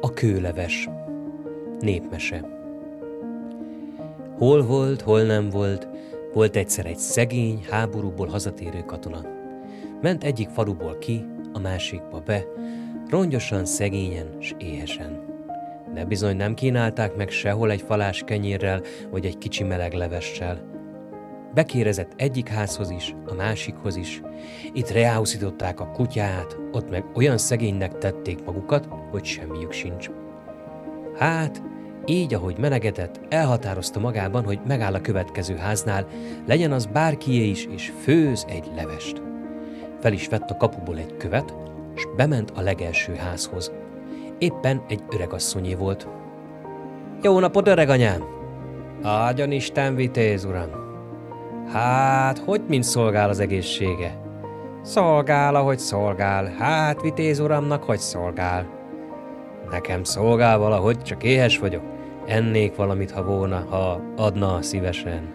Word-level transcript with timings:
A 0.00 0.10
kőleves 0.14 0.88
Népmese 1.80 2.44
Hol 4.38 4.62
volt, 4.62 5.00
hol 5.00 5.22
nem 5.22 5.50
volt, 5.50 5.88
volt 6.32 6.56
egyszer 6.56 6.86
egy 6.86 6.98
szegény, 6.98 7.64
háborúból 7.70 8.26
hazatérő 8.26 8.80
katona. 8.80 9.20
Ment 10.00 10.24
egyik 10.24 10.48
faluból 10.48 10.98
ki, 10.98 11.24
a 11.52 11.58
másikba 11.58 12.20
be, 12.20 12.44
rongyosan, 13.08 13.64
szegényen 13.64 14.36
s 14.40 14.54
éhesen. 14.58 15.24
De 15.94 16.04
bizony 16.04 16.36
nem 16.36 16.54
kínálták 16.54 17.16
meg 17.16 17.30
sehol 17.30 17.70
egy 17.70 17.82
falás 17.82 18.22
kenyérrel, 18.26 18.82
vagy 19.10 19.26
egy 19.26 19.38
kicsi 19.38 19.64
meleg 19.64 19.92
levessel. 19.92 20.71
Bekérezett 21.54 22.12
egyik 22.16 22.48
házhoz 22.48 22.90
is, 22.90 23.14
a 23.26 23.34
másikhoz 23.34 23.96
is. 23.96 24.22
Itt 24.72 24.90
reáuszították 24.90 25.80
a 25.80 25.90
kutyát, 25.90 26.56
ott 26.72 26.90
meg 26.90 27.04
olyan 27.14 27.38
szegénynek 27.38 27.98
tették 27.98 28.44
magukat, 28.44 28.88
hogy 29.10 29.24
semmiük 29.24 29.72
sincs. 29.72 30.10
Hát, 31.18 31.62
így, 32.06 32.34
ahogy 32.34 32.58
menegedett, 32.58 33.20
elhatározta 33.28 34.00
magában, 34.00 34.44
hogy 34.44 34.60
megáll 34.66 34.94
a 34.94 35.00
következő 35.00 35.56
háznál, 35.56 36.06
legyen 36.46 36.72
az 36.72 36.86
bárkié 36.86 37.48
is, 37.48 37.66
és 37.66 37.92
főz 38.02 38.44
egy 38.48 38.70
levest. 38.76 39.22
Fel 40.00 40.12
is 40.12 40.28
vett 40.28 40.50
a 40.50 40.56
kapuból 40.56 40.98
egy 40.98 41.16
követ, 41.16 41.54
és 41.94 42.06
bement 42.16 42.50
a 42.50 42.60
legelső 42.60 43.14
házhoz. 43.14 43.72
Éppen 44.38 44.84
egy 44.88 45.02
öregasszonyé 45.10 45.74
volt. 45.74 46.08
Jó 47.22 47.38
napot, 47.38 47.68
öreganyám! 47.68 48.24
Ágyan 49.02 49.52
Isten 49.52 49.94
vitéz, 49.94 50.44
uram! 50.44 50.81
Hát, 51.72 52.38
hogy 52.38 52.60
mint 52.68 52.84
szolgál 52.84 53.28
az 53.28 53.40
egészsége? 53.40 54.20
Szolgál, 54.82 55.54
ahogy 55.54 55.78
szolgál. 55.78 56.54
Hát, 56.58 57.00
vitéz 57.00 57.38
uramnak, 57.38 57.82
hogy 57.82 57.98
szolgál. 57.98 58.66
Nekem 59.70 60.04
szolgál 60.04 60.58
valahogy, 60.58 61.02
csak 61.02 61.22
éhes 61.22 61.58
vagyok. 61.58 61.82
Ennék 62.26 62.76
valamit, 62.76 63.10
ha 63.10 63.24
volna, 63.24 63.66
ha 63.70 64.00
adna 64.16 64.62
szívesen. 64.62 65.34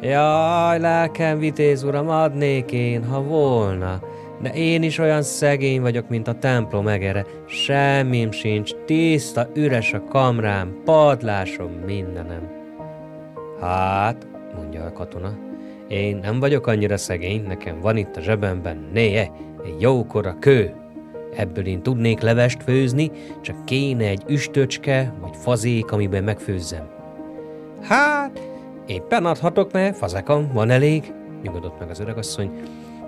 Jaj, 0.00 0.78
lelkem, 0.78 1.38
vitéz 1.38 1.82
uram, 1.82 2.08
adnék 2.08 2.72
én, 2.72 3.04
ha 3.04 3.22
volna. 3.22 4.00
De 4.40 4.52
én 4.52 4.82
is 4.82 4.98
olyan 4.98 5.22
szegény 5.22 5.80
vagyok, 5.80 6.08
mint 6.08 6.28
a 6.28 6.38
templom 6.38 6.88
egere. 6.88 7.26
Semmim 7.46 8.30
sincs, 8.30 8.72
tiszta, 8.86 9.48
üres 9.54 9.92
a 9.92 10.04
kamrám, 10.04 10.80
padlásom, 10.84 11.72
mindenem. 11.86 12.50
Hát, 13.60 14.26
mondja 14.56 14.84
a 14.84 14.92
katona, 14.92 15.50
én 15.92 16.16
nem 16.16 16.40
vagyok 16.40 16.66
annyira 16.66 16.96
szegény, 16.96 17.42
nekem 17.46 17.80
van 17.80 17.96
itt 17.96 18.16
a 18.16 18.20
zsebemben 18.20 18.88
néje, 18.92 19.30
egy 19.64 19.80
jókora 19.80 20.36
kő. 20.38 20.74
Ebből 21.36 21.66
én 21.66 21.82
tudnék 21.82 22.20
levest 22.20 22.62
főzni, 22.62 23.10
csak 23.40 23.64
kéne 23.64 24.06
egy 24.06 24.22
üstöcske 24.28 25.14
vagy 25.20 25.36
fazék, 25.36 25.92
amiben 25.92 26.24
megfőzzem. 26.24 26.88
Hát, 27.82 28.40
éppen 28.86 29.24
adhatok, 29.24 29.72
mert 29.72 29.96
fazekam 29.96 30.52
van 30.52 30.70
elég, 30.70 31.12
nyugodott 31.42 31.78
meg 31.78 31.90
az 31.90 32.00
öregasszony, 32.00 32.50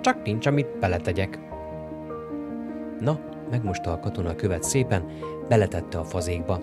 csak 0.01 0.23
nincs, 0.23 0.45
amit 0.45 0.79
beletegyek. 0.79 1.39
Na, 2.99 3.19
megmosta 3.49 3.91
a 3.91 3.99
katona 3.99 4.29
a 4.29 4.35
követ 4.35 4.63
szépen, 4.63 5.05
beletette 5.47 5.97
a 5.97 6.03
fazékba. 6.03 6.59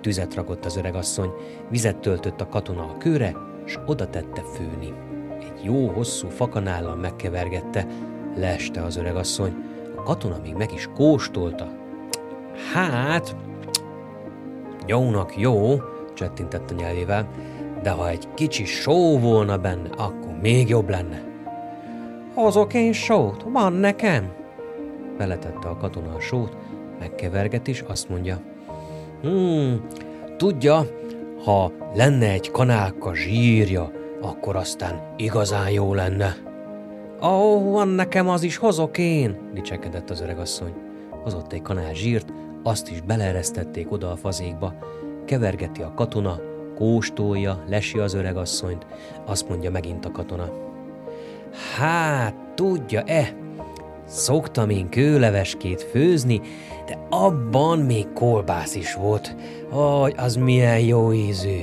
Tüzet 0.00 0.34
rakott 0.34 0.64
az 0.64 0.76
öregasszony, 0.76 1.30
vizet 1.70 1.96
töltött 1.96 2.40
a 2.40 2.48
katona 2.48 2.82
a 2.82 2.96
kőre, 2.98 3.36
s 3.64 3.78
oda 3.86 4.10
tette 4.10 4.42
főni. 4.54 4.92
Egy 5.62 5.68
jó 5.68 5.88
hosszú 5.88 6.28
fakanállal 6.28 6.94
megkevergette, 6.94 7.86
leeste 8.36 8.82
az 8.82 8.96
öregasszony, 8.96 9.54
a 9.96 10.02
katona 10.02 10.36
még 10.42 10.54
meg 10.54 10.72
is 10.72 10.88
kóstolta. 10.94 11.68
Hát, 12.72 13.36
jónak 14.86 15.36
jó, 15.36 15.80
csettintett 16.14 16.70
a 16.70 16.74
nyelvével, 16.74 17.28
de 17.82 17.90
ha 17.90 18.08
egy 18.08 18.28
kicsi 18.34 18.64
só 18.64 19.18
volna 19.18 19.58
benne, 19.58 19.88
akkor 19.96 20.38
még 20.40 20.68
jobb 20.68 20.88
lenne. 20.88 21.22
Hozok 22.34 22.74
én 22.74 22.92
sót, 22.92 23.42
van 23.42 23.72
nekem? 23.72 24.32
Beletette 25.18 25.68
a 25.68 25.76
katona 25.76 26.14
a 26.14 26.20
sót, 26.20 26.56
megkeverget 26.98 27.66
is, 27.66 27.80
azt 27.80 28.08
mondja. 28.08 28.40
Hmm, 29.20 29.86
tudja, 30.36 30.86
ha 31.44 31.72
lenne 31.94 32.30
egy 32.30 32.50
kanálka 32.50 33.14
zsírja, 33.14 34.00
akkor 34.22 34.56
aztán 34.56 35.14
igazán 35.16 35.70
jó 35.70 35.94
lenne. 35.94 36.36
Ó, 37.22 37.26
oh, 37.26 37.72
van 37.72 37.88
nekem 37.88 38.28
az 38.28 38.42
is, 38.42 38.56
hozok 38.56 38.98
én, 38.98 39.50
dicsekedett 39.54 40.10
az 40.10 40.20
öregasszony. 40.20 40.74
Hozott 41.22 41.52
egy 41.52 41.62
kanál 41.62 41.94
zsírt, 41.94 42.32
azt 42.62 42.90
is 42.90 43.00
beleeresztették 43.00 43.92
oda 43.92 44.10
a 44.10 44.16
fazékba. 44.16 44.74
Kevergeti 45.24 45.82
a 45.82 45.92
katona, 45.94 46.40
kóstolja, 46.74 47.64
lesi 47.68 47.98
az 47.98 48.14
öregasszonyt, 48.14 48.86
azt 49.26 49.48
mondja 49.48 49.70
megint 49.70 50.04
a 50.04 50.10
katona. 50.10 50.50
Hát, 51.76 52.34
tudja-e, 52.54 53.36
szoktam 54.04 54.70
én 54.70 54.88
kőleveskét 54.88 55.82
főzni, 55.82 56.40
de 56.86 57.06
abban 57.10 57.78
még 57.78 58.12
kolbász 58.12 58.74
is 58.74 58.94
volt. 58.94 59.36
Hogy 59.70 60.14
az 60.16 60.36
milyen 60.36 60.80
jó 60.80 61.12
ízű. 61.12 61.60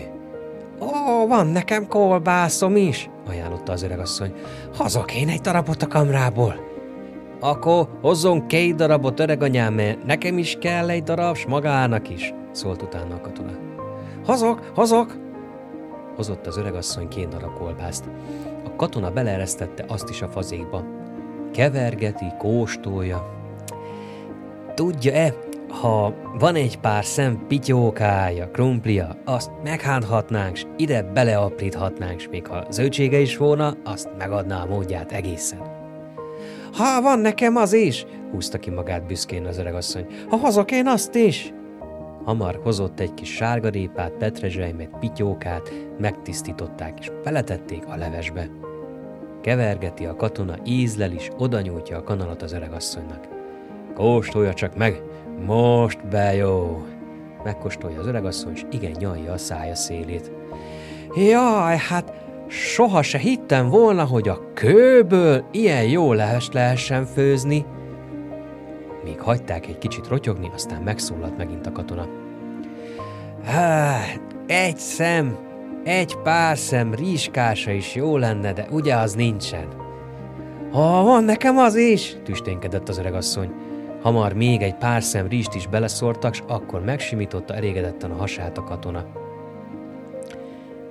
Van 1.28 1.48
nekem 1.48 1.88
kolbászom 1.88 2.76
is, 2.76 3.10
ajánlotta 3.28 3.72
az 3.72 3.84
öregasszony. 3.84 4.34
Hazok 4.76 5.16
én 5.16 5.30
egy 5.30 5.42
darabot 5.42 5.84
a 5.84 5.88
kamrából. 5.88 6.68
Akkor 7.40 7.88
hozzon 8.02 8.48
két 8.48 8.76
darabot, 8.76 9.20
öreganyám, 9.20 9.74
mert 9.74 10.06
nekem 10.06 10.38
is 10.38 10.58
kell 10.60 10.90
egy 10.90 11.04
darab, 11.04 11.36
s 11.36 11.46
magának 11.46 12.10
is, 12.10 12.34
szólt 12.52 12.82
utána 12.82 13.16
a 13.16 13.22
katona. 13.22 13.52
Hozok, 14.26 14.72
hozok! 14.76 15.18
Hozott 16.16 16.48
az 16.48 16.58
öregasszony 16.58 17.08
két 17.08 17.28
darab 17.28 17.58
kolbászt. 17.58 18.10
A 18.66 18.76
katona 18.76 19.12
beleeresztette 19.12 19.86
azt 19.88 20.10
is 20.10 20.22
a 20.22 20.28
fazékba. 20.28 20.84
Kevergeti, 21.54 22.26
kóstolja. 22.38 23.38
Tudja-e, 24.74 25.34
ha 25.70 26.14
van 26.40 26.56
egy 26.56 26.80
pár 26.80 27.06
szem 27.06 27.46
pityókája, 27.48 28.52
krumplia, 28.52 29.18
azt 29.26 29.52
meghánthatnánk, 29.64 30.56
s 30.56 30.66
ide 30.78 31.04
beleapríthatnánk, 31.04 32.20
s 32.20 32.28
még 32.32 32.48
ha 32.48 32.66
zöldsége 32.70 33.20
is 33.20 33.38
volna, 33.38 33.74
azt 33.84 34.10
megadná 34.18 34.64
a 34.64 34.66
módját 34.66 35.12
egészen. 35.12 35.78
Ha 36.74 37.02
van 37.02 37.20
nekem 37.20 37.56
az 37.56 37.74
is, 37.74 38.06
húzta 38.32 38.58
ki 38.58 38.70
magát 38.70 39.06
büszkén 39.06 39.46
az 39.46 39.58
öregasszony. 39.58 40.06
Ha 40.30 40.38
hozok 40.38 40.72
én 40.72 40.88
azt 40.88 41.16
is. 41.16 41.54
Hamar 42.24 42.60
hozott 42.64 43.00
egy 43.00 43.14
kis 43.14 43.36
sárgarépát, 43.36 44.12
petrezselymet, 44.12 44.90
pityókát, 45.00 45.74
megtisztították 46.00 47.00
és 47.00 47.12
beletették 47.24 47.86
a 47.88 47.96
levesbe. 47.96 48.50
Kevergeti 49.42 50.06
a 50.06 50.16
katona, 50.16 50.56
ízlel 50.66 51.12
is, 51.12 51.30
oda 51.38 51.62
nyújtja 51.62 51.98
a 51.98 52.04
kanalat 52.04 52.42
az 52.42 52.54
öregasszonynak. 52.54 53.28
Kóstolja 53.96 54.54
csak 54.54 54.78
meg, 54.78 55.02
most 55.46 56.08
be 56.08 56.34
jó! 56.36 56.84
Megkóstolja 57.44 58.00
az 58.00 58.08
öregasszony, 58.08 58.52
és 58.54 58.66
igen 58.72 58.96
nyalja 59.00 59.32
a 59.32 59.38
szája 59.38 59.76
szélét. 59.76 60.32
Jaj, 61.16 61.78
hát 61.90 62.14
soha 62.48 63.02
se 63.02 63.18
hittem 63.18 63.70
volna, 63.70 64.06
hogy 64.06 64.28
a 64.28 64.54
kőből 64.54 65.46
ilyen 65.52 65.84
jó 65.84 66.14
lehest 66.14 66.54
lehessen 66.54 67.06
főzni. 67.06 67.66
Még 69.04 69.20
hagyták 69.22 69.68
egy 69.68 69.78
kicsit 69.78 70.08
rotyogni, 70.08 70.50
aztán 70.54 70.82
megszólalt 70.82 71.38
megint 71.38 71.68
a 71.68 71.72
katona. 71.72 72.08
Hát, 73.44 74.22
egy 74.48 74.78
szem, 74.78 75.38
egy 75.84 76.16
pár 76.24 76.58
szem 76.58 76.94
rizskása 76.94 77.72
is 77.72 77.96
jó 77.96 78.18
lenne, 78.18 78.54
de 78.54 78.68
ugye 78.72 78.96
az 78.96 79.14
nincsen. 79.14 79.68
Ha 80.72 81.04
van 81.04 81.24
nekem 81.24 81.58
az 81.58 81.76
is, 81.76 82.16
tüsténkedett 82.24 82.90
az 82.90 82.98
öregasszony. 82.98 83.52
Hamar 84.02 84.34
még 84.34 84.62
egy 84.62 84.76
pár 84.76 85.04
szem 85.04 85.28
rizst 85.28 85.54
is 85.54 85.68
beleszórtak, 85.68 86.34
s 86.34 86.44
akkor 86.48 86.84
megsimította 86.84 87.56
elégedetten 87.56 88.12
a 88.12 88.16
hasát 88.16 88.58
a 88.58 88.64
katona. 88.64 89.06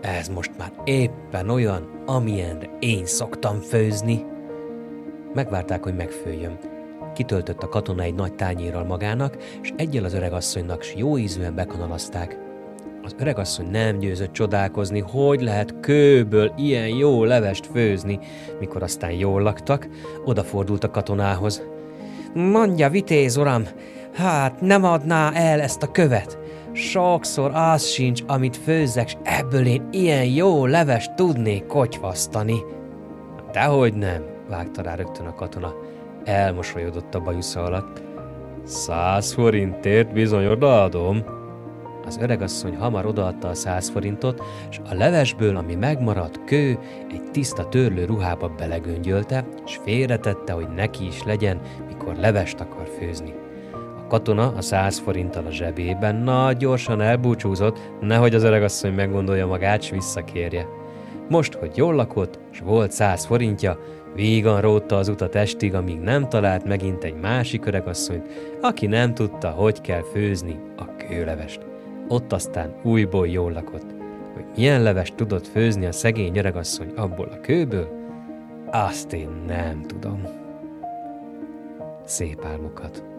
Ez 0.00 0.28
most 0.28 0.50
már 0.58 0.72
éppen 0.84 1.48
olyan, 1.48 2.02
amilyenre 2.06 2.70
én 2.80 3.06
szoktam 3.06 3.60
főzni. 3.60 4.24
Megvárták, 5.34 5.82
hogy 5.82 5.94
megfőjön. 5.94 6.58
Kitöltött 7.14 7.62
a 7.62 7.68
katona 7.68 8.02
egy 8.02 8.14
nagy 8.14 8.34
tányérral 8.34 8.84
magának, 8.84 9.36
és 9.62 9.72
egyel 9.76 10.04
az 10.04 10.14
öregasszonynak, 10.14 10.82
s 10.82 10.94
jó 10.96 11.18
ízűen 11.18 11.54
bekanalazták. 11.54 12.38
Az 13.02 13.14
öregasszony 13.18 13.70
nem 13.70 13.98
győzött 13.98 14.32
csodálkozni, 14.32 15.00
hogy 15.00 15.40
lehet 15.40 15.80
kőből 15.80 16.52
ilyen 16.56 16.88
jó 16.88 17.24
levest 17.24 17.66
főzni, 17.66 18.18
mikor 18.58 18.82
aztán 18.82 19.12
jól 19.12 19.42
laktak, 19.42 19.88
odafordult 20.24 20.84
a 20.84 20.90
katonához. 20.90 21.62
Mondja, 22.34 22.88
vitéz 22.88 23.36
uram, 23.36 23.62
hát 24.14 24.60
nem 24.60 24.84
adná 24.84 25.32
el 25.32 25.60
ezt 25.60 25.82
a 25.82 25.90
követ? 25.90 26.38
Sokszor 26.72 27.50
az 27.54 27.84
sincs, 27.84 28.22
amit 28.26 28.56
főzzek, 28.56 29.08
s 29.08 29.16
ebből 29.22 29.66
én 29.66 29.88
ilyen 29.90 30.24
jó 30.24 30.66
levest 30.66 31.14
tudnék 31.14 31.66
kotyvasztani. 31.66 32.56
Dehogy 33.52 33.94
nem, 33.94 34.24
vágta 34.48 34.82
rá 34.82 34.94
rögtön 34.94 35.26
a 35.26 35.34
katona. 35.34 35.74
Elmosolyodott 36.24 37.14
a 37.14 37.20
bajusza 37.20 37.62
alatt. 37.62 38.02
Száz 38.64 39.32
forintért 39.32 40.12
bizony 40.12 40.46
odaadom. 40.46 41.24
Az 42.08 42.18
öregasszony 42.20 42.76
hamar 42.76 43.06
odaadta 43.06 43.48
a 43.48 43.54
száz 43.54 43.88
forintot, 43.88 44.42
és 44.70 44.80
a 44.90 44.94
levesből, 44.94 45.56
ami 45.56 45.74
megmaradt, 45.74 46.44
kő 46.44 46.78
egy 47.10 47.22
tiszta 47.30 47.68
törlő 47.68 48.04
ruhába 48.04 48.48
belegöngyölte, 48.48 49.44
és 49.66 49.78
félretette, 49.84 50.52
hogy 50.52 50.68
neki 50.68 51.06
is 51.06 51.22
legyen, 51.22 51.60
mikor 51.88 52.16
levest 52.16 52.60
akar 52.60 52.88
főzni. 52.98 53.34
A 53.72 54.06
katona 54.06 54.52
a 54.56 54.60
száz 54.60 54.98
forinttal 54.98 55.46
a 55.46 55.50
zsebében 55.50 56.16
nagy 56.16 56.56
gyorsan 56.56 57.00
elbúcsúzott, 57.00 57.90
nehogy 58.00 58.34
az 58.34 58.42
öregasszony 58.42 58.92
meggondolja 58.92 59.46
magát, 59.46 59.82
s 59.82 59.90
visszakérje. 59.90 60.66
Most, 61.28 61.54
hogy 61.54 61.76
jól 61.76 61.94
lakott, 61.94 62.38
s 62.50 62.60
volt 62.60 62.92
száz 62.92 63.24
forintja, 63.24 63.78
Vígan 64.14 64.60
rótta 64.60 64.96
az 64.96 65.08
utat 65.08 65.34
estig, 65.34 65.74
amíg 65.74 65.98
nem 65.98 66.28
talált 66.28 66.64
megint 66.64 67.04
egy 67.04 67.20
másik 67.20 67.66
öregasszonyt, 67.66 68.26
aki 68.60 68.86
nem 68.86 69.14
tudta, 69.14 69.50
hogy 69.50 69.80
kell 69.80 70.02
főzni 70.12 70.60
a 70.76 70.96
kőlevest. 70.96 71.67
Ott 72.08 72.32
aztán 72.32 72.74
újból 72.82 73.28
jól 73.28 73.52
lakott. 73.52 73.94
Hogy 74.34 74.44
milyen 74.56 74.82
levest 74.82 75.14
tudott 75.14 75.46
főzni 75.46 75.86
a 75.86 75.92
szegény 75.92 76.38
öregasszony 76.38 76.92
abból 76.96 77.28
a 77.28 77.40
kőből, 77.40 77.88
azt 78.70 79.12
én 79.12 79.30
nem 79.46 79.82
tudom. 79.82 80.22
Szép 82.04 82.44
álmokat! 82.44 83.17